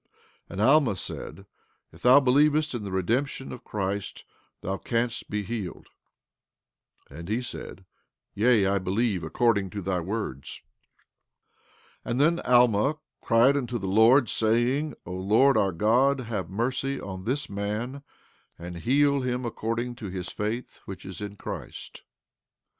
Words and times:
15:8 0.01 0.07
And 0.49 0.61
Alma 0.61 0.95
said: 0.95 1.45
If 1.91 2.01
thou 2.01 2.19
believest 2.19 2.73
in 2.73 2.83
the 2.83 2.91
redemption 2.91 3.51
of 3.51 3.63
Christ 3.63 4.23
thou 4.61 4.77
canst 4.77 5.29
be 5.29 5.43
healed. 5.43 5.89
15:9 7.11 7.19
And 7.19 7.29
he 7.29 7.41
said: 7.43 7.85
Yea, 8.33 8.65
I 8.65 8.79
believe 8.79 9.23
according 9.23 9.69
to 9.69 9.81
thy 9.83 9.99
words. 9.99 10.61
15:10 12.03 12.09
And 12.11 12.19
then 12.19 12.39
Alma 12.39 12.97
cried 13.21 13.55
unto 13.55 13.77
the 13.77 13.85
Lord, 13.85 14.27
saying: 14.27 14.95
O 15.05 15.11
Lord 15.11 15.55
our 15.55 15.71
God, 15.71 16.21
have 16.21 16.49
mercy 16.49 16.99
on 16.99 17.25
this 17.25 17.47
man, 17.47 18.01
and 18.57 18.77
heal 18.77 19.21
him 19.21 19.45
according 19.45 19.93
to 19.97 20.07
his 20.07 20.29
faith 20.29 20.79
which 20.85 21.05
is 21.05 21.21
in 21.21 21.35
Christ. 21.35 22.01